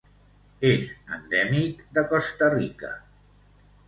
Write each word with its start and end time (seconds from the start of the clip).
És 0.69 0.85
endèmic 1.17 1.83
de 1.97 2.03
Costa 2.13 2.47
Rica. 2.55 2.91